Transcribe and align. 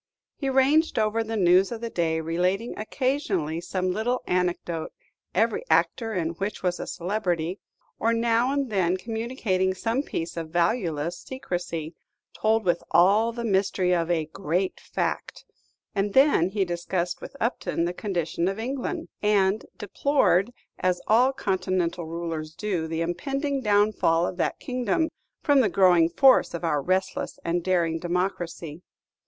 He 0.35 0.49
ranged 0.49 0.97
over 0.97 1.23
the 1.23 1.37
news 1.37 1.71
of 1.71 1.79
the 1.79 1.91
day, 1.91 2.19
relating 2.21 2.73
occasionally 2.75 3.61
some 3.61 3.91
little 3.91 4.23
anecdote, 4.25 4.91
every 5.35 5.61
actor 5.69 6.15
in 6.15 6.29
which 6.29 6.63
was 6.63 6.79
a 6.79 6.87
celebrity; 6.87 7.59
or 7.99 8.11
now 8.11 8.51
and 8.51 8.71
then 8.71 8.97
communicating 8.97 9.75
some 9.75 10.01
piece 10.01 10.37
of 10.37 10.49
valueless 10.49 11.19
secrecy, 11.21 11.93
told 12.33 12.65
with 12.65 12.81
all 12.89 13.31
the 13.31 13.43
mystery 13.43 13.93
of 13.93 14.09
a 14.09 14.25
"great 14.25 14.79
fact;" 14.79 15.45
and 15.93 16.15
then 16.15 16.49
he 16.49 16.65
discussed 16.65 17.21
with 17.21 17.35
Upton 17.39 17.85
the 17.85 17.93
condition 17.93 18.47
of 18.47 18.57
England, 18.57 19.07
and 19.21 19.67
deplored, 19.77 20.51
as 20.79 20.99
all 21.05 21.31
Continental 21.31 22.07
rulers 22.07 22.55
do, 22.55 22.87
the 22.87 23.01
impending 23.01 23.61
downfall 23.61 24.25
of 24.25 24.37
that 24.37 24.57
kingdom, 24.59 25.09
from 25.43 25.59
the 25.59 25.69
growing 25.69 26.09
force 26.09 26.55
of 26.55 26.63
our 26.63 26.81
restless 26.81 27.37
and 27.45 27.63
daring 27.63 27.99
democracy. 27.99 28.81